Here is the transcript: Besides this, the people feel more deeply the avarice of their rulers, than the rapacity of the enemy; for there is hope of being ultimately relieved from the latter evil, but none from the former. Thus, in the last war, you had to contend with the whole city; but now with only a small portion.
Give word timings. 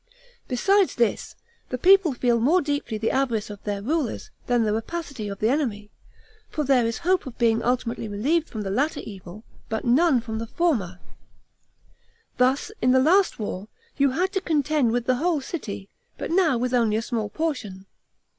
Besides 0.47 0.95
this, 0.95 1.35
the 1.69 1.77
people 1.77 2.13
feel 2.15 2.39
more 2.39 2.59
deeply 2.59 2.97
the 2.97 3.11
avarice 3.11 3.51
of 3.51 3.63
their 3.65 3.83
rulers, 3.83 4.31
than 4.47 4.63
the 4.63 4.73
rapacity 4.73 5.27
of 5.27 5.37
the 5.37 5.47
enemy; 5.51 5.91
for 6.49 6.63
there 6.63 6.87
is 6.87 6.97
hope 6.97 7.27
of 7.27 7.37
being 7.37 7.61
ultimately 7.61 8.07
relieved 8.07 8.49
from 8.49 8.61
the 8.63 8.71
latter 8.71 9.01
evil, 9.01 9.43
but 9.69 9.85
none 9.85 10.19
from 10.19 10.39
the 10.39 10.47
former. 10.47 10.99
Thus, 12.39 12.71
in 12.81 12.93
the 12.93 12.99
last 12.99 13.37
war, 13.37 13.67
you 13.95 14.09
had 14.09 14.31
to 14.33 14.41
contend 14.41 14.91
with 14.91 15.05
the 15.05 15.17
whole 15.17 15.39
city; 15.39 15.87
but 16.17 16.31
now 16.31 16.57
with 16.57 16.73
only 16.73 16.97
a 16.97 17.01
small 17.03 17.29
portion. 17.29 17.85